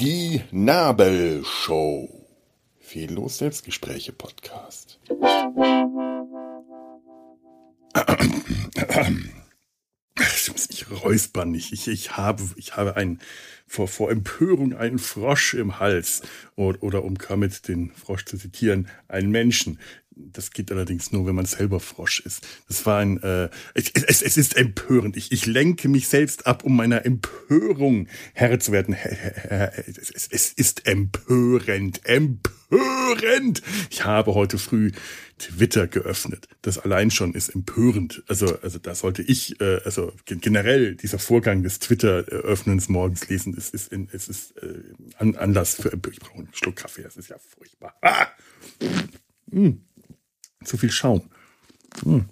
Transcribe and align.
Die 0.00 0.42
Nabelshow. 0.50 2.08
Fehllos 2.80 3.38
Selbstgespräche 3.38 4.12
Podcast. 4.12 4.98
Ich 10.70 10.90
räusper 10.90 11.44
nicht. 11.44 11.72
Ich, 11.72 11.86
ich 11.86 12.16
habe, 12.16 12.42
ich 12.56 12.76
habe 12.76 12.96
ein, 12.96 13.20
vor, 13.66 13.86
vor 13.86 14.10
Empörung 14.10 14.74
einen 14.74 14.98
Frosch 14.98 15.54
im 15.54 15.78
Hals. 15.78 16.22
Oder, 16.56 16.82
oder 16.82 17.04
um 17.04 17.16
Kermit 17.16 17.68
den 17.68 17.92
Frosch 17.92 18.24
zu 18.24 18.36
zitieren, 18.36 18.88
einen 19.06 19.30
Menschen. 19.30 19.78
Das 20.32 20.50
geht 20.50 20.70
allerdings 20.70 21.12
nur, 21.12 21.26
wenn 21.26 21.34
man 21.34 21.44
selber 21.44 21.80
Frosch 21.80 22.20
ist. 22.20 22.46
Das 22.68 22.86
war 22.86 22.98
ein, 22.98 23.22
äh, 23.22 23.48
es, 23.74 23.90
es, 23.90 24.22
es 24.22 24.36
ist 24.36 24.56
empörend. 24.56 25.16
Ich, 25.16 25.32
ich 25.32 25.46
lenke 25.46 25.88
mich 25.88 26.08
selbst 26.08 26.46
ab, 26.46 26.64
um 26.64 26.76
meiner 26.76 27.04
Empörung 27.04 28.08
Herr 28.34 28.58
zu 28.60 28.72
werden. 28.72 28.94
Es, 28.94 30.10
es, 30.10 30.28
es 30.30 30.52
ist 30.52 30.86
empörend, 30.86 32.00
empörend. 32.04 33.62
Ich 33.90 34.04
habe 34.04 34.34
heute 34.34 34.58
früh 34.58 34.92
Twitter 35.38 35.86
geöffnet. 35.86 36.48
Das 36.62 36.78
allein 36.78 37.10
schon 37.10 37.34
ist 37.34 37.48
empörend. 37.48 38.22
Also, 38.28 38.60
also 38.60 38.78
da 38.78 38.94
sollte 38.94 39.22
ich, 39.22 39.60
äh, 39.60 39.80
also 39.84 40.12
generell 40.26 40.94
dieser 40.94 41.18
Vorgang 41.18 41.62
des 41.62 41.78
Twitter-Öffnens 41.78 42.88
morgens 42.88 43.28
lesen, 43.28 43.54
ist, 43.54 43.74
ist, 43.74 43.92
ist, 43.92 44.28
ist 44.28 44.56
äh, 44.58 44.82
Anlass 45.16 45.74
für 45.76 45.92
Empörung. 45.92 46.12
Ich 46.12 46.20
brauche 46.20 46.38
einen 46.38 46.48
Schluck 46.52 46.76
Kaffee, 46.76 47.02
das 47.02 47.16
ist 47.16 47.30
ja 47.30 47.36
furchtbar. 47.38 47.96
Ah! 48.02 48.26
Hm. 49.50 49.82
Zu 50.64 50.76
viel 50.76 50.90
Schaum. 50.90 51.22
Hm. 52.04 52.28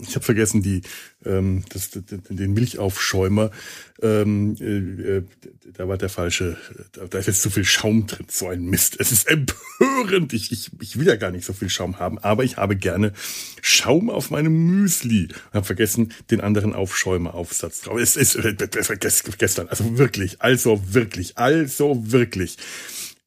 Ich 0.00 0.14
habe 0.14 0.24
vergessen, 0.24 0.62
die, 0.62 0.82
ähm, 1.24 1.64
das, 1.70 1.90
den 1.90 2.52
Milchaufschäumer. 2.52 3.50
Ähm, 4.00 4.56
äh, 4.60 5.18
äh, 5.18 5.24
da 5.74 5.88
war 5.88 5.96
der 5.96 6.08
falsche. 6.08 6.56
Da, 6.92 7.06
da 7.06 7.18
ist 7.18 7.26
jetzt 7.26 7.42
zu 7.42 7.50
viel 7.50 7.64
Schaum 7.64 8.06
drin. 8.06 8.26
So 8.28 8.48
ein 8.48 8.64
Mist. 8.64 8.96
Es 8.98 9.12
ist 9.12 9.28
empörend. 9.28 10.32
Ich, 10.32 10.52
ich, 10.52 10.70
ich 10.80 10.98
will 10.98 11.06
ja 11.06 11.16
gar 11.16 11.30
nicht 11.30 11.44
so 11.44 11.52
viel 11.52 11.70
Schaum 11.70 11.98
haben, 11.98 12.18
aber 12.18 12.44
ich 12.44 12.56
habe 12.56 12.76
gerne 12.76 13.12
Schaum 13.60 14.10
auf 14.10 14.30
meinem 14.30 14.66
Müsli. 14.66 15.28
Ich 15.30 15.54
habe 15.54 15.66
vergessen, 15.66 16.12
den 16.30 16.40
anderen 16.40 16.74
Aufschäumeraufsatz 16.74 17.82
drauf. 17.82 17.98
Es 17.98 18.16
ist 18.16 18.36
äh, 18.36 18.54
gestern. 19.38 19.68
Also 19.68 19.98
wirklich. 19.98 20.42
Also 20.42 20.82
wirklich. 20.92 21.38
Also 21.38 22.12
wirklich. 22.12 22.58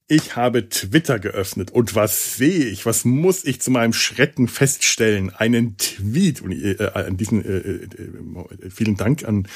Ich 0.07 0.35
habe 0.35 0.69
Twitter 0.69 1.17
geöffnet 1.17 1.71
und 1.71 1.95
was 1.95 2.35
sehe 2.35 2.65
ich? 2.65 2.85
Was 2.85 3.05
muss 3.05 3.43
ich 3.43 3.59
zu 3.59 3.71
meinem 3.71 3.91
Schrecken 3.91 4.47
feststellen? 4.47 5.31
Einen 5.31 5.77
Tweet 5.77 6.43
und 6.43 6.51
äh, 6.51 6.77
an 6.93 7.17
diesen 7.17 7.43
äh, 7.43 7.57
äh, 7.57 8.69
vielen 8.69 8.97
Dank 8.97 9.27
an 9.27 9.47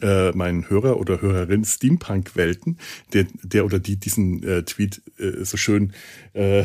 äh, 0.00 0.30
meinen 0.30 0.70
Hörer 0.70 1.00
oder 1.00 1.20
Hörerin 1.20 1.64
Steampunk 1.64 2.36
Welten, 2.36 2.78
der 3.14 3.26
der 3.42 3.64
oder 3.64 3.80
die 3.80 3.96
diesen 3.96 4.44
äh, 4.44 4.62
Tweet 4.62 5.02
äh, 5.18 5.44
so 5.44 5.56
schön 5.56 5.92
äh, 6.34 6.62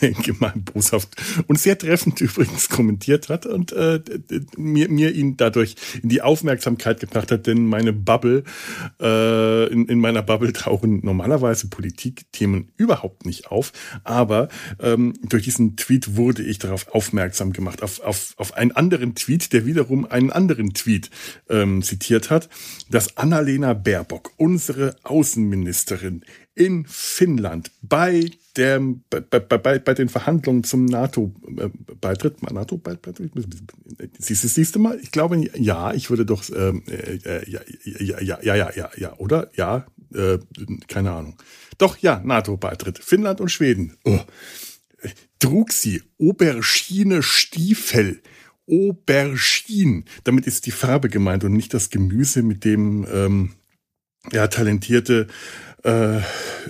gemein 0.24 0.64
boshaft 0.64 1.14
und 1.46 1.60
sehr 1.60 1.78
treffend 1.78 2.20
übrigens 2.20 2.68
kommentiert 2.68 3.28
hat 3.28 3.46
und 3.46 3.70
äh, 3.74 4.00
mir 4.56 4.88
mir 4.88 5.12
ihn 5.12 5.36
dadurch 5.36 5.76
in 6.02 6.08
die 6.08 6.20
Aufmerksamkeit 6.20 6.98
gebracht 6.98 7.30
hat, 7.30 7.46
denn 7.46 7.64
meine 7.64 7.92
Bubble 7.92 8.42
äh, 9.00 9.72
in, 9.72 9.86
in 9.86 10.00
meiner 10.00 10.22
Bubble 10.22 10.52
tauchen 10.52 10.98
normalerweise 11.04 11.68
Politikthemen 11.68 12.55
Themen 12.56 12.72
überhaupt 12.76 13.26
nicht 13.26 13.50
auf. 13.50 13.72
Aber 14.04 14.48
ähm, 14.80 15.14
durch 15.22 15.44
diesen 15.44 15.76
Tweet 15.76 16.16
wurde 16.16 16.42
ich 16.42 16.58
darauf 16.58 16.88
aufmerksam 16.88 17.52
gemacht, 17.52 17.82
auf, 17.82 18.00
auf, 18.00 18.34
auf 18.36 18.54
einen 18.54 18.72
anderen 18.72 19.14
Tweet, 19.14 19.52
der 19.52 19.66
wiederum 19.66 20.06
einen 20.06 20.30
anderen 20.30 20.74
Tweet 20.74 21.10
ähm, 21.48 21.82
zitiert 21.82 22.30
hat, 22.30 22.48
dass 22.90 23.16
Annalena 23.16 23.74
Baerbock, 23.74 24.32
unsere 24.36 24.96
Außenministerin, 25.02 26.22
in 26.56 26.86
Finnland 26.86 27.70
bei 27.82 28.30
der, 28.56 28.80
bei, 29.10 29.20
bei, 29.20 29.78
bei 29.78 29.94
den 29.94 30.08
Verhandlungen 30.08 30.64
zum 30.64 30.86
NATO-Beitritt, 30.86 32.42
NATO-Beitritt, 32.50 33.30
siehst, 34.18 34.42
du, 34.42 34.48
siehst 34.48 34.74
du 34.74 34.78
mal, 34.78 34.98
ich 35.02 35.10
glaube, 35.10 35.38
ja, 35.54 35.92
ich 35.92 36.08
würde 36.08 36.24
doch, 36.24 36.42
ähm, 36.56 36.82
äh, 36.88 37.16
äh, 37.16 37.50
ja, 37.50 37.60
ja, 37.84 38.20
ja, 38.20 38.54
ja, 38.54 38.70
ja, 38.74 38.90
ja, 38.96 39.18
oder? 39.18 39.50
Ja, 39.54 39.86
äh, 40.14 40.38
keine 40.88 41.12
Ahnung. 41.12 41.36
Doch, 41.78 41.98
ja, 41.98 42.20
NATO-Beitritt. 42.24 42.98
Finnland 42.98 43.40
und 43.40 43.50
Schweden. 43.50 43.96
Oh. 44.04 44.20
Trug 45.38 45.72
sie 45.72 46.02
Aubergine 46.20 47.22
Stiefel. 47.22 48.22
Aubergine. 48.68 50.04
Damit 50.24 50.46
ist 50.46 50.66
die 50.66 50.70
Farbe 50.70 51.08
gemeint 51.08 51.44
und 51.44 51.52
nicht 51.52 51.72
das 51.74 51.90
Gemüse, 51.90 52.42
mit 52.42 52.64
dem 52.64 53.06
ähm, 53.12 53.52
ja, 54.32 54.48
talentierte 54.48 55.28
äh, 55.84 56.18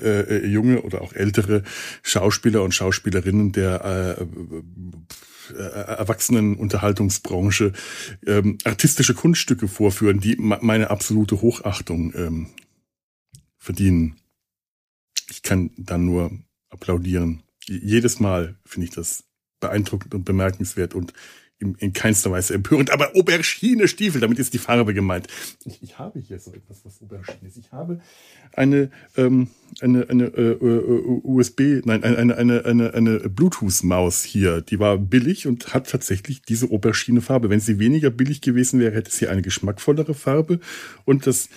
äh, 0.02 0.46
junge 0.46 0.82
oder 0.82 1.00
auch 1.00 1.14
ältere 1.14 1.62
Schauspieler 2.02 2.62
und 2.62 2.74
Schauspielerinnen 2.74 3.52
der 3.52 4.18
äh, 4.18 4.22
äh, 5.54 5.62
Erwachsenenunterhaltungsbranche 5.98 7.72
ähm, 8.26 8.58
artistische 8.64 9.14
Kunststücke 9.14 9.68
vorführen, 9.68 10.20
die 10.20 10.36
meine 10.36 10.90
absolute 10.90 11.40
Hochachtung 11.40 12.12
ähm, 12.14 12.48
verdienen 13.66 14.16
ich 15.30 15.42
kann 15.42 15.70
dann 15.76 16.04
nur 16.04 16.30
applaudieren. 16.70 17.42
Jedes 17.66 18.20
Mal 18.20 18.56
finde 18.64 18.86
ich 18.86 18.94
das 18.94 19.24
beeindruckend 19.60 20.14
und 20.14 20.24
bemerkenswert 20.24 20.94
und 20.94 21.12
in, 21.58 21.74
in 21.76 21.94
keinster 21.94 22.30
Weise 22.30 22.52
empörend. 22.52 22.90
Aber 22.90 23.16
Aubergine-Stiefel, 23.16 24.20
damit 24.20 24.38
ist 24.38 24.52
die 24.52 24.58
Farbe 24.58 24.92
gemeint. 24.92 25.26
Ich, 25.64 25.82
ich 25.82 25.98
habe 25.98 26.20
hier 26.20 26.38
so 26.38 26.52
etwas, 26.52 26.84
was 26.84 27.00
Aubergine 27.00 27.48
ist. 27.48 27.56
Ich 27.56 27.72
habe 27.72 28.02
eine, 28.52 28.90
ähm, 29.16 29.48
eine, 29.80 30.08
eine 30.10 30.26
äh, 30.26 30.52
äh 30.52 31.20
USB, 31.24 31.80
nein, 31.84 32.04
eine, 32.04 32.36
eine, 32.36 32.66
eine, 32.66 32.92
eine 32.92 33.18
Bluetooth-Maus 33.30 34.22
hier. 34.22 34.60
Die 34.60 34.78
war 34.78 34.98
billig 34.98 35.46
und 35.46 35.72
hat 35.72 35.88
tatsächlich 35.88 36.42
diese 36.42 36.70
Aubergine-Farbe. 36.70 37.48
Wenn 37.48 37.60
sie 37.60 37.78
weniger 37.78 38.10
billig 38.10 38.42
gewesen 38.42 38.78
wäre, 38.78 38.94
hätte 38.94 39.10
sie 39.10 39.28
eine 39.28 39.40
geschmackvollere 39.40 40.12
Farbe 40.12 40.60
und 41.06 41.26
das 41.26 41.48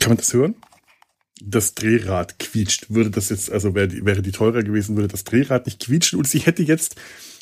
kann 0.00 0.10
man 0.10 0.18
das 0.18 0.32
hören? 0.32 0.54
Das 1.40 1.74
Drehrad 1.74 2.38
quietscht. 2.38 2.86
Würde 2.88 3.10
das 3.10 3.28
jetzt, 3.28 3.50
also 3.50 3.74
wäre 3.74 3.88
die, 3.88 4.04
wäre 4.04 4.22
die 4.22 4.32
teurer 4.32 4.62
gewesen, 4.62 4.96
würde 4.96 5.08
das 5.08 5.24
Drehrad 5.24 5.66
nicht 5.66 5.80
quietschen 5.80 6.18
und 6.18 6.26
sie 6.26 6.40
hätte 6.40 6.62
jetzt 6.62 6.96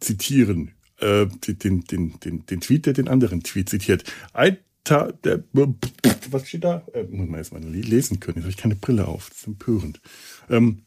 zitieren, 0.00 0.72
äh, 1.00 1.26
den, 1.48 1.82
den, 1.84 2.20
den, 2.20 2.46
den 2.46 2.60
Tweet, 2.60 2.86
der 2.86 2.92
den 2.92 3.08
anderen 3.08 3.42
Tweet 3.42 3.68
zitiert. 3.68 4.04
Ein 4.32 4.58
Ta 4.84 5.12
der, 5.24 5.42
was 6.30 6.46
steht 6.46 6.64
da? 6.64 6.86
Äh, 6.92 7.04
muss 7.04 7.28
man 7.28 7.38
erstmal 7.38 7.62
lesen 7.62 8.20
können. 8.20 8.36
Jetzt 8.36 8.44
habe 8.44 8.50
ich 8.50 8.56
keine 8.56 8.76
Brille 8.76 9.08
auf. 9.08 9.30
Das 9.30 9.38
ist 9.38 9.46
empörend. 9.46 10.00
Ähm, 10.50 10.82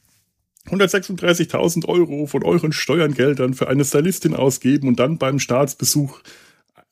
136.000 0.68 1.86
Euro 1.86 2.28
von 2.28 2.44
euren 2.44 2.74
Steuergeldern 2.74 3.54
für 3.54 3.70
eine 3.70 3.86
Stylistin 3.86 4.36
ausgeben 4.36 4.88
und 4.88 5.00
dann 5.00 5.18
beim 5.18 5.40
Staatsbesuch 5.40 6.20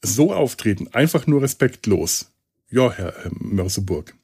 so 0.01 0.33
auftreten. 0.33 0.87
Einfach 0.93 1.27
nur 1.27 1.41
respektlos. 1.41 2.31
Ja, 2.69 2.91
Herr, 2.91 3.13
Herr 3.21 3.31
Mörseburg. 3.33 4.15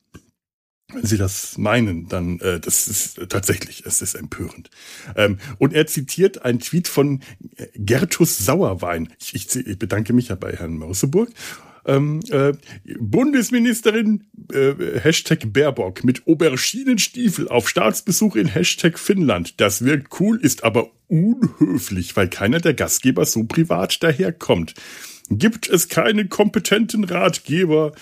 Wenn 0.93 1.05
Sie 1.05 1.17
das 1.17 1.57
meinen, 1.57 2.07
dann 2.09 2.39
äh, 2.39 2.59
das 2.59 2.87
ist 2.87 3.29
tatsächlich, 3.29 3.85
es 3.85 4.01
ist 4.01 4.15
empörend. 4.15 4.69
Ähm, 5.15 5.37
und 5.57 5.73
er 5.73 5.87
zitiert 5.87 6.43
einen 6.43 6.59
Tweet 6.59 6.87
von 6.87 7.21
Gertus 7.75 8.37
Sauerwein. 8.39 9.13
Ich, 9.19 9.33
ich, 9.35 9.55
ich 9.55 9.79
bedanke 9.79 10.11
mich 10.13 10.29
ja 10.29 10.35
bei 10.35 10.53
Herrn 10.53 10.77
Mörseburg 10.77 11.29
ähm, 11.85 12.19
äh, 12.29 12.53
Bundesministerin 12.99 14.25
äh, 14.53 14.99
Hashtag 14.99 15.53
Baerbock 15.53 16.03
mit 16.03 16.27
Auberginenstiefel 16.27 17.47
auf 17.47 17.69
Staatsbesuch 17.69 18.35
in 18.35 18.47
Hashtag 18.47 18.99
Finnland. 18.99 19.59
Das 19.59 19.83
wirkt 19.83 20.19
cool, 20.19 20.39
ist 20.39 20.63
aber 20.63 20.91
unhöflich, 21.07 22.15
weil 22.15 22.29
keiner 22.29 22.59
der 22.59 22.73
Gastgeber 22.73 23.25
so 23.25 23.43
privat 23.43 24.01
daherkommt. 24.03 24.73
Gibt 25.29 25.69
es 25.69 25.87
keinen 25.87 26.29
kompetenten 26.29 27.03
Ratgeber? 27.03 27.93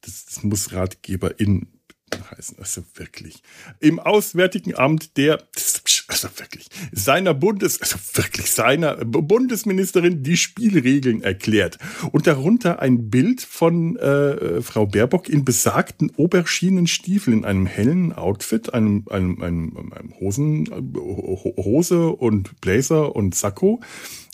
Das, 0.00 0.26
das 0.26 0.42
muss 0.42 0.72
Ratgeberin 0.72 1.68
heißen, 2.30 2.58
also 2.58 2.82
wirklich. 2.94 3.42
Im 3.80 3.98
Auswärtigen 3.98 4.74
Amt 4.74 5.16
der 5.16 5.42
also 6.08 6.28
wirklich, 6.38 6.68
seiner 6.90 7.34
Bundes, 7.34 7.80
also 7.82 7.98
wirklich 8.14 8.50
seiner 8.50 8.96
Bundesministerin 8.96 10.22
die 10.22 10.38
Spielregeln 10.38 11.22
erklärt. 11.22 11.78
Und 12.12 12.26
darunter 12.26 12.80
ein 12.80 13.10
Bild 13.10 13.42
von 13.42 13.96
äh, 13.96 14.62
Frau 14.62 14.86
Baerbock 14.86 15.28
in 15.28 15.44
besagten 15.44 16.10
Oberschienenstiefeln 16.16 17.38
in 17.38 17.44
einem 17.44 17.66
hellen 17.66 18.14
Outfit, 18.14 18.72
einem, 18.72 19.04
einem, 19.10 19.42
einem, 19.42 19.92
einem 19.92 20.18
Hosen, 20.18 20.68
Hose 20.96 22.08
und 22.08 22.58
Blazer 22.62 23.14
und 23.14 23.34
Sakko 23.34 23.80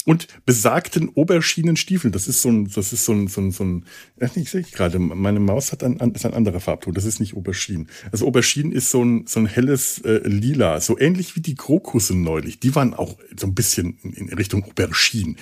und 0.04 0.28
besagten 0.44 1.08
Oberschienenstiefeln. 1.08 2.12
Das 2.12 2.28
ist 2.28 2.42
so 2.42 2.50
ein, 2.50 2.68
das 2.68 2.92
ist 2.92 3.04
so 3.04 3.12
ein, 3.12 3.28
so 3.28 3.40
ein, 3.40 3.50
so 3.50 3.64
ein 3.64 3.84
ich 4.34 4.50
sehe 4.50 4.62
gerade, 4.62 4.98
meine 4.98 5.40
Maus 5.40 5.72
hat 5.72 5.82
ein, 5.82 5.98
ist 6.12 6.26
ein 6.26 6.34
anderer 6.34 6.60
Farbton. 6.60 6.94
Das 6.94 7.04
ist 7.04 7.20
nicht 7.20 7.34
Oberschienen. 7.34 7.88
Also 8.12 8.26
Oberschienen 8.26 8.72
ist 8.72 8.90
so 8.90 9.04
ein, 9.04 9.26
so 9.26 9.40
ein 9.40 9.46
helles 9.46 9.98
äh, 9.98 10.20
Lila, 10.26 10.80
so 10.80 10.98
ähnlich 10.98 11.36
wie 11.36 11.40
die 11.40 11.54
Krokusse 11.54 12.16
neulich. 12.16 12.60
Die 12.60 12.74
waren 12.74 12.94
auch 12.94 13.16
so 13.38 13.46
ein 13.46 13.54
bisschen 13.54 13.98
in, 14.02 14.12
in 14.12 14.28
Richtung 14.34 14.64
Aubergine. 14.64 15.36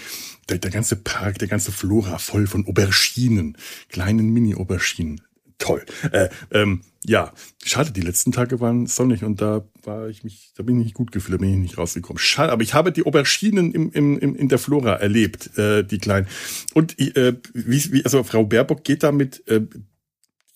Der, 0.49 0.59
der 0.59 0.71
ganze 0.71 0.97
Park, 0.97 1.39
der 1.39 1.49
ganze 1.49 1.73
Flora 1.73 2.19
voll 2.19 2.47
von 2.47 2.67
Auberginen, 2.67 3.57
kleinen 3.89 4.31
Mini-Auberginen 4.31 5.21
toll. 5.63 5.85
Äh, 6.11 6.29
ähm, 6.51 6.83
ja, 7.05 7.33
schade, 7.65 7.93
die 7.93 8.01
letzten 8.01 8.33
Tage 8.33 8.61
waren 8.61 8.87
sonnig 8.87 9.25
und 9.25 9.41
da 9.41 9.65
war 9.83 10.09
ich 10.09 10.25
mich, 10.25 10.53
da 10.57 10.63
bin 10.63 10.79
ich 10.79 10.85
nicht 10.87 10.95
gut 10.95 11.13
gefühlt, 11.13 11.35
da 11.35 11.39
bin 11.39 11.53
ich 11.53 11.59
nicht 11.59 11.79
rausgekommen. 11.79 12.19
Schade, 12.19 12.53
aber 12.53 12.63
ich 12.63 12.75
habe 12.75 12.93
die 12.93 13.05
Auberginen 13.07 13.73
im, 13.73 13.91
im, 13.93 14.19
im, 14.19 14.37
in 14.37 14.49
der 14.49 14.59
Flora 14.59 14.95
erlebt, 14.95 15.57
äh, 15.59 15.85
die 15.85 15.99
kleinen. 15.99 16.27
Und 16.75 16.99
äh, 16.99 17.35
wie, 17.55 17.93
wie, 17.93 18.05
also 18.05 18.23
Frau 18.25 18.45
Baerbock 18.45 18.85
geht 18.85 19.03
da 19.03 19.13
mit, 19.13 19.47
äh, 19.49 19.63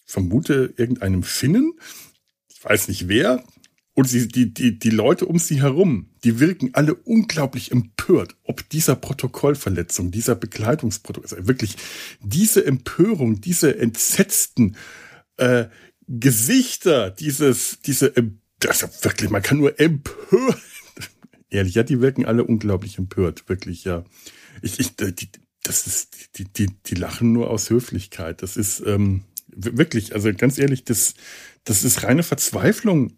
vermute 0.05 0.73
irgendeinem 0.77 1.23
Finnen, 1.23 1.73
ich 2.49 2.65
weiß 2.65 2.89
nicht 2.89 3.09
wer, 3.09 3.43
und 3.97 4.05
sie, 4.07 4.29
die, 4.29 4.53
die, 4.53 4.79
die 4.79 4.91
Leute 4.91 5.25
um 5.25 5.39
sie 5.39 5.63
herum, 5.63 6.11
die 6.23 6.39
wirken 6.39 6.75
alle 6.75 6.95
unglaublich 6.95 7.73
empört, 7.73 8.37
ob 8.43 8.69
dieser 8.69 8.95
Protokollverletzung, 8.95 10.11
dieser 10.11 10.35
Begleitungsprotokoll, 10.35 11.31
also 11.31 11.49
wirklich 11.49 11.77
diese 12.21 12.65
Empörung, 12.67 13.41
diese 13.41 13.79
entsetzten 13.79 14.77
äh, 15.39 15.65
Gesichter, 16.07 17.11
dieses, 17.11 17.79
diese, 17.87 18.13
also 18.69 18.87
wirklich, 19.01 19.31
man 19.31 19.43
kann 19.43 19.57
nur 19.57 19.81
empört. 19.81 20.61
Ehrlich, 21.49 21.75
ja, 21.75 21.83
die 21.83 22.03
wirken 22.03 22.27
alle 22.27 22.45
unglaublich 22.45 22.99
empört, 22.99 23.49
wirklich, 23.49 23.85
ja. 23.85 24.05
Ich, 24.61 24.79
ich, 24.79 24.95
die, 24.95 25.31
das 25.63 25.87
ist, 25.87 26.39
die, 26.39 26.45
die, 26.45 26.67
die 26.85 26.95
lachen 26.97 27.33
nur 27.33 27.49
aus 27.49 27.71
Höflichkeit. 27.71 28.43
Das 28.43 28.59
ist 28.59 28.81
ähm, 28.85 29.23
wirklich, 29.49 30.15
also 30.15 30.31
ganz 30.35 30.59
ehrlich, 30.59 30.85
das, 30.85 31.15
das 31.67 31.83
ist 31.83 32.05
reine 32.05 32.23
Verzweiflung, 32.23 33.13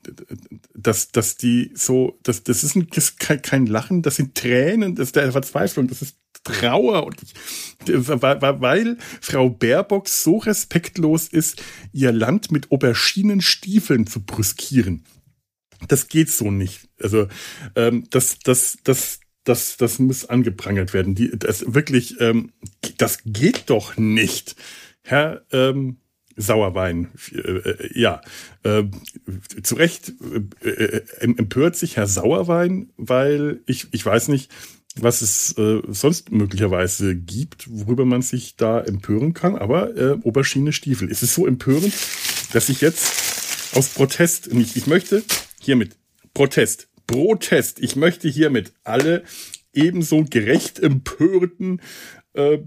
dass, 0.75 1.13
dass 1.13 1.37
die 1.37 1.71
so, 1.75 2.19
das, 2.23 2.45
das 2.45 2.65
ist, 2.65 2.77
ein, 2.77 2.89
das 2.89 3.11
ist 3.11 3.21
kein 3.21 3.67
Lachen, 3.67 4.01
das 4.01 4.17
sind 4.17 4.35
Tränen, 4.35 4.95
das 4.95 5.09
ist 5.09 5.17
der 5.17 5.31
Verzweiflung, 5.31 5.87
das 5.87 6.01
ist 6.01 6.17
Trauer 6.45 7.05
und 7.07 7.23
ich, 7.23 7.35
weil 7.87 8.97
Frau 9.21 9.51
Baerbock 9.51 10.09
so 10.09 10.39
respektlos 10.39 11.29
ist, 11.29 11.63
ihr 11.93 12.11
Land 12.11 12.51
mit 12.51 12.73
Auberginenstiefeln 12.73 14.07
zu 14.07 14.25
brüskieren. 14.25 15.05
Das 15.87 16.09
geht 16.09 16.31
so 16.31 16.51
nicht. 16.51 16.89
Also 17.03 17.29
ähm, 17.77 18.07
das, 18.09 18.39
das, 18.39 18.79
das, 18.83 19.21
das, 19.45 19.77
das 19.77 19.99
muss 19.99 20.25
angeprangert 20.25 20.95
werden. 20.95 21.15
Die, 21.15 21.39
das 21.39 21.75
wirklich, 21.75 22.19
ähm, 22.21 22.53
das 22.97 23.19
geht 23.27 23.69
doch 23.69 23.99
nicht, 23.99 24.57
Herr. 25.03 25.45
Ähm, 25.53 25.99
Sauerwein. 26.39 27.09
Äh, 27.33 27.39
äh, 27.39 28.01
ja, 28.01 28.23
äh, 28.63 28.85
zu 29.63 29.75
Recht 29.75 30.13
äh, 30.63 30.69
äh, 30.69 31.03
empört 31.21 31.77
sich 31.77 31.97
Herr 31.97 32.07
Sauerwein, 32.07 32.91
weil 32.97 33.61
ich, 33.67 33.89
ich 33.93 34.05
weiß 34.07 34.29
nicht, 34.29 34.51
was 34.97 35.23
es 35.23 35.57
äh, 35.59 35.83
sonst 35.89 36.33
möglicherweise 36.33 37.15
gibt, 37.15 37.67
worüber 37.71 38.05
man 38.05 38.23
sich 38.23 38.57
da 38.57 38.81
empören 38.81 39.35
kann, 39.35 39.57
aber 39.57 39.97
äh, 39.97 40.19
Oberschiene 40.23 40.73
Stiefel. 40.73 41.11
Es 41.11 41.23
ist 41.23 41.35
so 41.35 41.47
empörend, 41.47 41.93
dass 42.53 42.69
ich 42.69 42.81
jetzt 42.81 43.77
aus 43.77 43.91
Protest, 43.91 44.53
nicht, 44.53 44.77
ich 44.77 44.87
möchte 44.87 45.23
hiermit 45.61 45.97
Protest, 46.35 46.89
Protest, 47.07 47.81
ich 47.81 47.97
möchte 47.97 48.29
hiermit 48.29 48.73
alle 48.85 49.23
ebenso 49.73 50.25
gerecht 50.25 50.81
empörten 50.81 51.81
äh, 52.33 52.59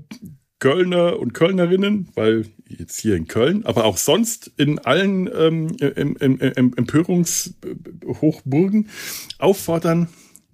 Kölner 0.61 1.19
und 1.19 1.33
Kölnerinnen, 1.33 2.07
weil 2.13 2.45
jetzt 2.67 2.99
hier 2.99 3.15
in 3.15 3.27
Köln, 3.27 3.65
aber 3.65 3.83
auch 3.83 3.97
sonst 3.97 4.51
in 4.57 4.77
allen 4.79 5.27
ähm, 5.35 5.75
em, 5.81 6.15
em, 6.17 6.39
em, 6.39 6.73
Empörungshochburgen 6.77 8.89
auffordern, 9.39 10.07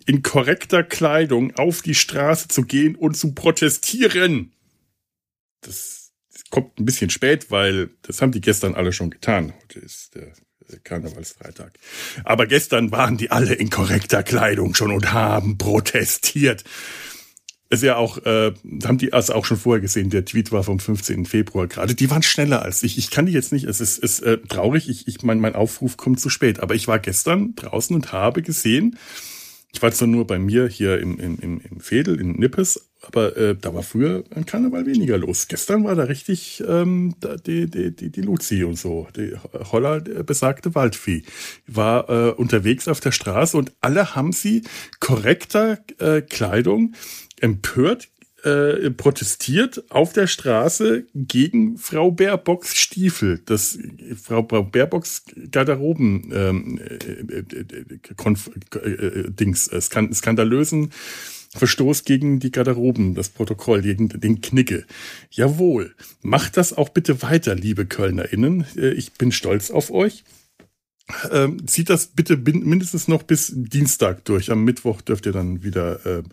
in 0.05 0.23
korrekter 0.23 0.83
Kleidung 0.83 1.53
auf 1.57 1.81
die 1.81 1.93
Straße 1.93 2.47
zu 2.47 2.61
gehen 2.63 2.95
und 2.95 3.17
zu 3.17 3.33
protestieren. 3.33 4.53
Das, 5.61 5.95
kommt 6.49 6.79
ein 6.79 6.85
bisschen 6.85 7.09
spät, 7.09 7.51
weil 7.51 7.89
das 8.03 8.21
haben 8.21 8.31
die 8.31 8.39
gestern 8.39 8.75
alle 8.75 8.93
schon 8.93 9.09
getan. 9.09 9.51
Heute 9.63 9.79
ist 9.79 10.15
der 10.15 10.31
Karnevalsfreitag. 10.85 11.73
Aber 12.23 12.47
gestern 12.47 12.91
waren 12.91 13.17
die 13.17 13.31
alle 13.31 13.53
in 13.53 13.69
korrekter 13.69 14.23
Kleidung 14.23 14.73
schon 14.73 14.91
und 14.91 15.11
haben 15.11 15.57
protestiert 15.57 16.63
ist 17.69 17.83
ja 17.83 17.97
auch, 17.97 18.17
äh, 18.25 18.53
haben 18.85 18.97
die 18.97 19.13
also 19.13 19.33
auch 19.33 19.45
schon 19.45 19.57
vorher 19.57 19.81
gesehen, 19.81 20.09
der 20.09 20.25
Tweet 20.25 20.51
war 20.51 20.63
vom 20.63 20.79
15. 20.79 21.25
Februar 21.25 21.67
gerade. 21.67 21.95
Die 21.95 22.09
waren 22.09 22.23
schneller 22.23 22.61
als 22.61 22.83
ich. 22.83 22.97
Ich 22.97 23.11
kann 23.11 23.25
die 23.25 23.33
jetzt 23.33 23.51
nicht, 23.51 23.65
es 23.65 23.81
ist, 23.81 23.97
ist 23.97 24.21
äh, 24.21 24.37
traurig, 24.37 24.89
ich, 24.89 25.07
ich 25.07 25.21
mein, 25.23 25.39
mein 25.39 25.55
Aufruf 25.55 25.97
kommt 25.97 26.19
zu 26.19 26.29
spät. 26.29 26.59
Aber 26.59 26.75
ich 26.75 26.87
war 26.87 26.99
gestern 26.99 27.55
draußen 27.55 27.95
und 27.95 28.11
habe 28.11 28.41
gesehen, 28.41 28.97
ich 29.73 29.81
war 29.81 29.91
zwar 29.91 30.07
nur 30.07 30.25
bei 30.25 30.39
mir 30.39 30.67
hier 30.67 30.99
im, 30.99 31.19
im, 31.19 31.37
im, 31.39 31.61
im 31.61 31.79
Fädel, 31.79 32.19
in 32.19 32.31
Nippes, 32.31 32.89
aber 33.01 33.37
äh, 33.37 33.55
da 33.55 33.73
war 33.73 33.83
früher 33.83 34.23
ein 34.33 34.45
Karneval 34.45 34.85
weniger 34.85 35.17
los. 35.17 35.47
Gestern 35.47 35.83
war 35.83 35.93
da 35.93 36.03
richtig 36.03 36.63
ähm, 36.67 37.15
die, 37.45 37.69
die, 37.69 37.95
die, 37.95 38.09
die 38.09 38.21
Luzi 38.21 38.63
und 38.63 38.77
so, 38.77 39.07
die 39.15 39.33
Holler 39.71 40.01
der 40.01 40.23
besagte 40.23 40.73
Waldvieh, 40.73 41.23
war 41.67 42.09
äh, 42.09 42.31
unterwegs 42.31 42.87
auf 42.87 43.01
der 43.01 43.11
Straße 43.11 43.55
und 43.57 43.73
alle 43.81 44.15
haben 44.15 44.31
sie 44.31 44.63
korrekter 44.99 45.79
äh, 45.99 46.21
Kleidung 46.21 46.95
empört 47.39 48.09
äh, 48.43 48.91
protestiert 48.91 49.83
auf 49.89 50.13
der 50.13 50.27
Straße 50.27 51.05
gegen 51.15 51.77
Frau 51.77 52.11
Baerbocks 52.11 52.75
Stiefel, 52.75 53.41
das 53.45 53.79
Frau 54.21 54.43
Baerbocks 54.43 55.23
Garderoben 55.51 56.31
ähm, 56.33 56.79
äh, 56.79 56.95
äh, 57.33 57.43
äh, 58.89 59.31
Dings, 59.31 59.67
äh, 59.67 59.81
skandalösen 59.81 60.91
Verstoß 61.55 62.03
gegen 62.03 62.39
die 62.39 62.51
Garderoben, 62.51 63.15
das 63.15 63.29
Protokoll, 63.29 63.81
gegen 63.81 64.09
den 64.09 64.41
Knicke. 64.41 64.85
Jawohl, 65.31 65.95
macht 66.21 66.57
das 66.57 66.73
auch 66.73 66.89
bitte 66.89 67.21
weiter, 67.21 67.55
liebe 67.55 67.85
KölnerInnen. 67.85 68.65
Äh, 68.75 68.91
ich 68.91 69.13
bin 69.13 69.31
stolz 69.31 69.71
auf 69.71 69.91
euch. 69.91 70.23
Ähm, 71.31 71.65
zieht 71.67 71.89
das 71.89 72.07
bitte 72.07 72.35
mindestens 72.35 73.07
noch 73.07 73.23
bis 73.23 73.53
Dienstag 73.55 74.25
durch. 74.25 74.51
Am 74.51 74.65
Mittwoch 74.65 75.01
dürft 75.01 75.25
ihr 75.25 75.31
dann 75.31 75.63
wieder 75.63 76.05
äh, 76.05 76.23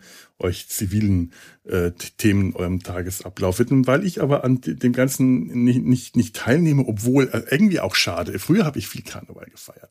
euch 0.40 0.68
zivilen 0.68 1.32
äh, 1.64 1.92
Themen 2.18 2.56
eurem 2.56 2.82
Tagesablauf 2.82 3.60
widmen, 3.60 3.86
weil 3.86 4.04
ich 4.04 4.20
aber 4.20 4.42
an 4.42 4.60
dem 4.60 4.92
Ganzen 4.92 5.64
nicht, 5.64 5.82
nicht, 5.82 6.16
nicht 6.16 6.34
teilnehme, 6.34 6.84
obwohl 6.86 7.28
äh, 7.28 7.42
irgendwie 7.50 7.78
auch 7.78 7.94
schade. 7.94 8.36
Früher 8.40 8.64
habe 8.64 8.80
ich 8.80 8.88
viel 8.88 9.02
Karneval 9.02 9.46
gefeiert. 9.46 9.90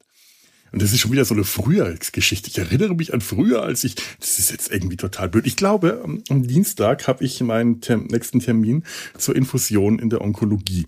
Und 0.73 0.81
das 0.81 0.91
ist 0.91 0.99
schon 0.99 1.11
wieder 1.11 1.23
so 1.23 1.35
eine 1.35 1.43
Frühjahrsgeschichte. 1.43 2.49
Ich 2.49 2.57
erinnere 2.57 2.95
mich 2.95 3.13
an 3.13 3.21
früher, 3.21 3.61
als 3.61 3.83
ich, 3.83 3.95
das 4.19 4.39
ist 4.39 4.51
jetzt 4.51 4.71
irgendwie 4.71 4.97
total 4.97 5.29
blöd. 5.29 5.45
Ich 5.45 5.55
glaube, 5.55 6.03
am, 6.03 6.47
Dienstag 6.47 7.07
habe 7.07 7.23
ich 7.23 7.39
meinen 7.41 7.79
Term, 7.79 8.07
nächsten 8.07 8.39
Termin 8.39 8.83
zur 9.15 9.35
Infusion 9.35 9.99
in 9.99 10.09
der 10.09 10.21
Onkologie 10.21 10.87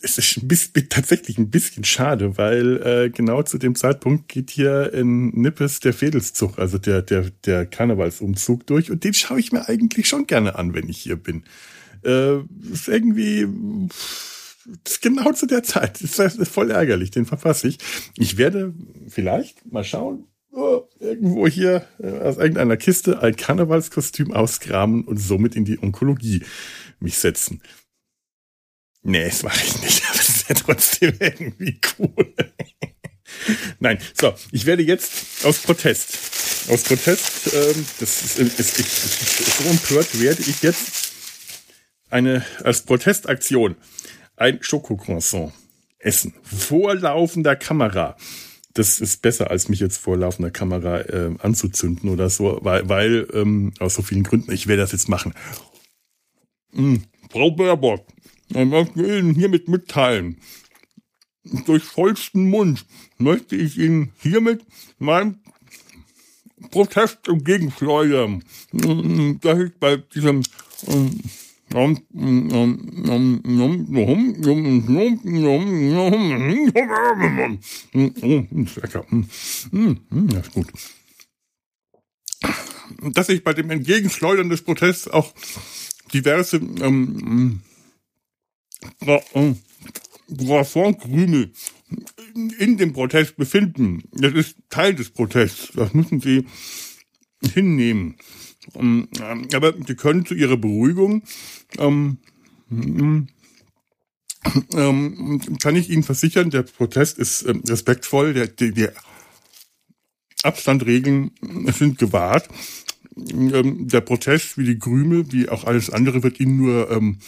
es 0.00 0.18
ist 0.18 0.36
ein 0.36 0.48
bisschen, 0.48 0.88
tatsächlich 0.88 1.38
ein 1.38 1.50
bisschen 1.50 1.84
schade, 1.84 2.38
weil 2.38 2.82
äh, 2.82 3.10
genau 3.10 3.42
zu 3.42 3.58
dem 3.58 3.74
Zeitpunkt 3.74 4.28
geht 4.28 4.50
hier 4.50 4.92
in 4.92 5.30
Nippes 5.30 5.80
der 5.80 5.92
Fädelszug, 5.92 6.58
also 6.58 6.78
der, 6.78 7.02
der, 7.02 7.30
der 7.44 7.66
Karnevalsumzug 7.66 8.66
durch 8.66 8.90
und 8.90 9.04
den 9.04 9.14
schaue 9.14 9.40
ich 9.40 9.52
mir 9.52 9.68
eigentlich 9.68 10.08
schon 10.08 10.26
gerne 10.26 10.56
an, 10.56 10.74
wenn 10.74 10.88
ich 10.88 10.98
hier 10.98 11.16
bin. 11.16 11.42
Äh, 12.04 12.38
ist 12.72 12.88
irgendwie 12.88 13.46
ist 14.86 15.02
genau 15.02 15.32
zu 15.32 15.46
der 15.46 15.62
Zeit. 15.62 16.00
Das 16.02 16.36
ist 16.36 16.48
voll 16.48 16.70
ärgerlich, 16.70 17.10
den 17.10 17.26
verpasse 17.26 17.68
ich. 17.68 17.78
Ich 18.16 18.36
werde 18.36 18.74
vielleicht 19.08 19.70
mal 19.72 19.84
schauen, 19.84 20.26
oh, 20.52 20.82
irgendwo 21.00 21.46
hier 21.46 21.86
äh, 21.98 22.10
aus 22.20 22.36
irgendeiner 22.36 22.76
Kiste 22.76 23.22
ein 23.22 23.36
Karnevalskostüm 23.36 24.32
ausgraben 24.32 25.04
und 25.04 25.18
somit 25.18 25.56
in 25.56 25.64
die 25.64 25.82
Onkologie 25.82 26.42
mich 27.00 27.18
setzen. 27.18 27.62
Nee, 29.08 29.24
das 29.24 29.42
mache 29.42 29.64
ich 29.64 29.80
nicht. 29.80 30.02
Aber 30.08 30.18
das 30.18 30.28
ist 30.28 30.48
ja 30.50 30.54
trotzdem 30.54 31.14
irgendwie 31.18 31.80
cool. 31.98 32.34
Nein, 33.80 33.98
so, 34.12 34.34
ich 34.52 34.66
werde 34.66 34.82
jetzt 34.82 35.46
aus 35.46 35.60
Protest, 35.60 36.68
aus 36.68 36.82
Protest, 36.82 37.54
ähm, 37.54 37.86
das 38.00 38.22
ist, 38.22 38.38
ist, 38.38 38.58
ist, 38.60 38.78
ist, 38.78 39.62
so 39.62 39.68
empört, 39.70 40.20
werde 40.20 40.42
ich 40.42 40.62
jetzt 40.62 41.12
eine, 42.10 42.44
als 42.64 42.82
Protestaktion 42.82 43.76
ein 44.36 44.58
Schokocroissant 44.62 45.54
essen. 45.98 46.34
Vor 46.42 46.94
laufender 46.94 47.56
Kamera. 47.56 48.14
das 48.74 49.00
ist 49.00 49.22
besser, 49.22 49.50
als 49.50 49.70
mich 49.70 49.80
jetzt 49.80 49.96
vor 49.96 50.18
laufender 50.18 50.50
Kamera 50.50 51.00
äh, 51.00 51.34
anzuzünden 51.38 52.10
oder 52.10 52.28
so, 52.28 52.58
weil, 52.60 52.86
weil 52.90 53.26
ähm, 53.32 53.72
aus 53.78 53.94
so 53.94 54.02
vielen 54.02 54.22
Gründen, 54.22 54.52
ich 54.52 54.66
werde 54.66 54.82
das 54.82 54.92
jetzt 54.92 55.08
machen. 55.08 55.32
Hm, 56.74 57.04
Frau 57.30 57.50
Baerbock, 57.50 58.06
ich 58.50 58.64
möchte 58.64 59.02
Ihnen 59.02 59.34
hiermit 59.34 59.68
mitteilen. 59.68 60.40
Durch 61.66 61.84
vollsten 61.84 62.50
Mund 62.50 62.84
möchte 63.18 63.56
ich 63.56 63.78
Ihnen 63.78 64.12
hiermit 64.20 64.64
meinen 64.98 65.40
Protest 66.70 67.28
entgegenschleudern. 67.28 68.44
dass 69.40 69.58
ich 69.58 69.74
bei 69.78 69.96
diesem 69.96 70.42
das 80.10 80.52
gut. 80.52 80.66
Dass 83.12 83.28
ich 83.28 83.44
bei 83.44 83.52
dem 83.52 83.70
Entgegenschleudern 83.70 84.48
des 84.48 84.62
Protests 84.62 85.08
auch 85.08 85.34
diverse 86.12 86.56
ähm, 86.56 87.60
Brasson-Krümel 90.28 91.52
in 92.58 92.76
dem 92.76 92.92
Protest 92.92 93.36
befinden. 93.36 94.02
Das 94.12 94.32
ist 94.32 94.56
Teil 94.68 94.94
des 94.94 95.10
Protests. 95.10 95.72
Das 95.74 95.94
müssen 95.94 96.20
Sie 96.20 96.46
hinnehmen. 97.42 98.16
Ähm, 98.74 99.08
aber 99.54 99.74
Sie 99.86 99.94
können 99.94 100.26
zu 100.26 100.34
Ihrer 100.34 100.56
Beruhigung 100.56 101.22
ähm, 101.78 102.18
ähm, 102.70 103.28
kann 105.60 105.76
ich 105.76 105.90
Ihnen 105.90 106.02
versichern, 106.02 106.50
der 106.50 106.62
Protest 106.62 107.18
ist 107.18 107.42
ähm, 107.42 107.62
respektvoll, 107.66 108.34
der, 108.34 108.48
der, 108.48 108.72
der 108.72 108.92
Abstandregeln 110.42 111.32
sind 111.66 111.98
gewahrt. 111.98 112.48
Ähm, 113.16 113.88
der 113.88 114.00
Protest, 114.00 114.58
wie 114.58 114.64
die 114.64 114.78
Krümel, 114.78 115.32
wie 115.32 115.48
auch 115.48 115.64
alles 115.64 115.90
andere, 115.90 116.22
wird 116.22 116.40
Ihnen 116.40 116.56
nur 116.56 116.90
ähm, 116.90 116.96
ähm, 116.98 117.18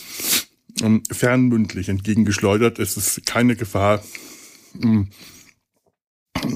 fernmündlich 1.11 1.89
entgegengeschleudert. 1.89 2.79
Es 2.79 2.97
ist 2.97 3.27
keine 3.27 3.57
Gefahr 3.57 4.03
ähm, 4.83 5.09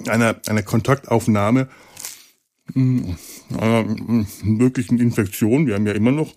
einer, 0.09 0.41
einer 0.47 0.63
Kontaktaufnahme 0.63 1.69
einer 2.75 3.17
äh, 3.81 4.25
möglichen 4.43 4.99
Infektion. 4.99 5.67
Wir 5.67 5.75
haben 5.75 5.87
ja 5.87 5.93
immer 5.93 6.13
noch, 6.13 6.33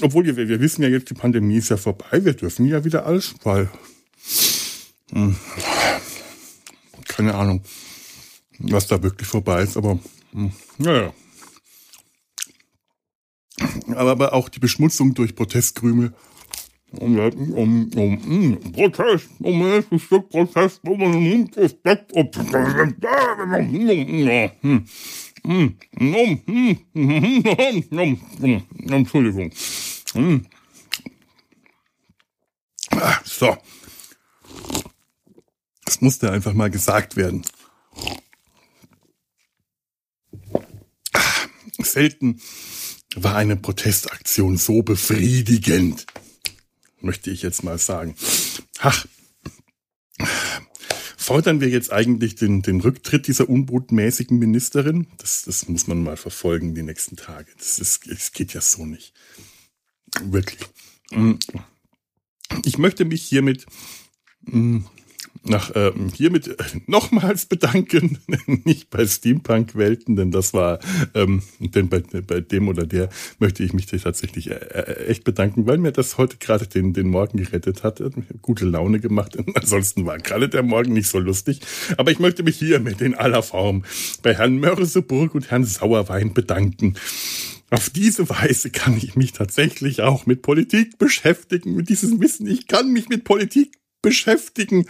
obwohl 0.00 0.24
wir, 0.24 0.36
wir 0.36 0.60
wissen 0.60 0.82
ja 0.82 0.88
jetzt, 0.88 1.10
die 1.10 1.14
Pandemie 1.14 1.56
ist 1.56 1.68
ja 1.68 1.76
vorbei, 1.76 2.24
wir 2.24 2.32
dürfen 2.32 2.66
ja 2.66 2.84
wieder 2.84 3.04
alles, 3.04 3.34
weil 3.42 3.70
keine 7.06 7.34
Ahnung, 7.34 7.62
was 8.58 8.86
da 8.86 9.02
wirklich 9.02 9.28
vorbei 9.28 9.62
ist, 9.62 9.76
aber 9.76 9.98
naja. 10.78 11.12
Aber, 13.88 14.10
aber 14.10 14.32
auch 14.32 14.48
die 14.48 14.58
Beschmutzung 14.58 15.14
durch 15.14 15.34
Protestkrümel 15.34 16.12
um, 16.98 17.18
um, 17.18 17.90
um, 17.94 18.18
um 18.24 18.72
Protest, 18.72 19.28
um 19.40 19.62
ein 19.62 19.98
Stück 19.98 20.28
Protest, 20.30 20.80
um 20.84 21.02
ein 21.02 21.50
Respekt, 21.56 22.12
um, 22.12 22.30
Entschuldigung. 28.90 29.52
So. 33.24 33.56
Das 35.84 36.00
musste 36.00 36.32
einfach 36.32 36.52
mal 36.52 36.70
gesagt 36.70 37.16
werden. 37.16 37.42
Selten 41.78 42.40
war 43.14 43.36
eine 43.36 43.56
Protestaktion 43.56 44.56
so 44.56 44.82
befriedigend, 44.82 46.06
möchte 47.06 47.30
ich 47.30 47.42
jetzt 47.42 47.62
mal 47.62 47.78
sagen. 47.78 48.14
Ach, 48.80 49.06
fordern 51.16 51.60
wir 51.60 51.68
jetzt 51.68 51.92
eigentlich 51.92 52.34
den, 52.34 52.62
den 52.62 52.80
Rücktritt 52.80 53.26
dieser 53.26 53.48
unbotmäßigen 53.48 54.38
Ministerin? 54.38 55.06
Das, 55.18 55.44
das 55.44 55.68
muss 55.68 55.86
man 55.86 56.02
mal 56.02 56.16
verfolgen 56.16 56.74
die 56.74 56.82
nächsten 56.82 57.16
Tage. 57.16 57.50
Das, 57.56 57.78
ist, 57.78 58.10
das 58.10 58.32
geht 58.32 58.52
ja 58.52 58.60
so 58.60 58.84
nicht. 58.84 59.14
Wirklich. 60.22 60.60
Ich 62.64 62.78
möchte 62.78 63.04
mich 63.04 63.22
hiermit 63.22 63.66
mm, 64.42 64.80
nach 65.48 65.72
ähm, 65.74 66.10
hiermit 66.14 66.48
äh, 66.48 66.54
nochmals 66.86 67.46
bedanken, 67.46 68.18
nicht 68.64 68.90
bei 68.90 69.06
Steampunk-Welten, 69.06 70.16
denn 70.16 70.30
das 70.30 70.54
war, 70.54 70.78
ähm, 71.14 71.42
denn 71.60 71.88
bei, 71.88 72.00
bei 72.00 72.40
dem 72.40 72.68
oder 72.68 72.86
der 72.86 73.08
möchte 73.38 73.62
ich 73.62 73.72
mich 73.72 73.86
tatsächlich 73.86 74.50
äh, 74.50 74.54
äh, 74.54 75.06
echt 75.06 75.24
bedanken, 75.24 75.66
weil 75.66 75.78
mir 75.78 75.92
das 75.92 76.18
heute 76.18 76.36
gerade 76.38 76.66
den, 76.66 76.92
den 76.92 77.08
Morgen 77.08 77.38
gerettet 77.38 77.82
hat, 77.82 78.00
hat 78.00 78.14
gute 78.42 78.64
Laune 78.64 79.00
gemacht. 79.00 79.36
Ansonsten 79.54 80.06
war 80.06 80.18
gerade 80.18 80.48
der 80.48 80.62
Morgen 80.62 80.92
nicht 80.92 81.08
so 81.08 81.18
lustig. 81.18 81.60
Aber 81.96 82.10
ich 82.10 82.18
möchte 82.18 82.42
mich 82.42 82.58
hiermit 82.58 83.00
in 83.00 83.14
aller 83.14 83.42
Form 83.42 83.84
bei 84.22 84.34
Herrn 84.34 84.58
Mörseburg 84.58 85.34
und 85.34 85.50
Herrn 85.50 85.64
Sauerwein 85.64 86.34
bedanken. 86.34 86.94
Auf 87.70 87.90
diese 87.90 88.28
Weise 88.28 88.70
kann 88.70 88.96
ich 88.96 89.16
mich 89.16 89.32
tatsächlich 89.32 90.02
auch 90.02 90.26
mit 90.26 90.42
Politik 90.42 90.98
beschäftigen, 90.98 91.74
mit 91.74 91.88
diesem 91.88 92.20
Wissen. 92.20 92.46
Ich 92.46 92.68
kann 92.68 92.92
mich 92.92 93.08
mit 93.08 93.24
Politik 93.24 93.72
beschäftigen, 94.02 94.86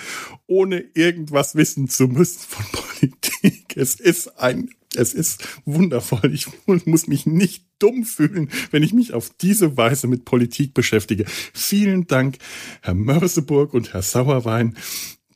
ohne 0.46 0.84
irgendwas 0.94 1.54
wissen 1.54 1.88
zu 1.88 2.08
müssen 2.08 2.40
von 2.40 2.64
Politik. 2.72 3.76
Es 3.76 3.94
ist 3.94 4.38
ein, 4.38 4.70
es 4.94 5.14
ist 5.14 5.46
wundervoll. 5.64 6.32
Ich 6.34 6.48
muss 6.66 7.06
mich 7.06 7.26
nicht 7.26 7.64
dumm 7.78 8.04
fühlen, 8.04 8.50
wenn 8.70 8.82
ich 8.82 8.92
mich 8.92 9.12
auf 9.12 9.30
diese 9.40 9.76
Weise 9.76 10.06
mit 10.06 10.24
Politik 10.24 10.74
beschäftige. 10.74 11.24
Vielen 11.52 12.06
Dank, 12.06 12.38
Herr 12.82 12.94
Mörseburg 12.94 13.74
und 13.74 13.92
Herr 13.92 14.02
Sauerwein, 14.02 14.76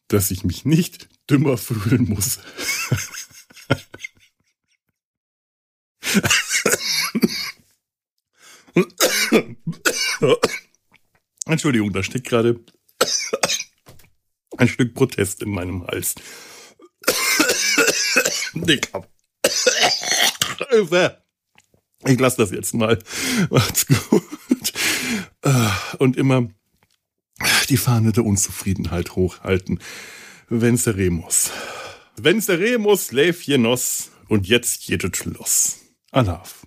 dass 0.08 0.30
ich 0.30 0.44
mich 0.44 0.64
nicht 0.64 1.08
dümmer 1.28 1.56
fühlen 1.56 2.08
muss. 2.08 2.38
Entschuldigung, 11.46 11.92
da 11.92 12.02
steckt 12.02 12.26
gerade 12.26 12.60
ein 14.60 14.68
Stück 14.68 14.94
Protest 14.94 15.42
in 15.42 15.50
meinem 15.50 15.86
Hals. 15.86 16.14
Dicker. 18.54 19.06
Ich 22.04 22.20
lasse 22.20 22.36
das 22.36 22.50
jetzt 22.50 22.74
mal. 22.74 22.98
Macht's 23.50 23.86
gut. 23.86 24.22
Und 25.98 26.16
immer 26.16 26.48
die 27.68 27.76
Fahne 27.76 28.12
der 28.12 28.24
Unzufriedenheit 28.24 29.16
hochhalten. 29.16 29.80
Venceremos. 30.48 31.50
Venceremos, 32.16 33.12
Läfjenos 33.12 34.10
und 34.28 34.46
jetzt 34.46 34.84
jedes 34.84 35.16
Schloss. 35.16 35.78
Alaf. 36.10 36.66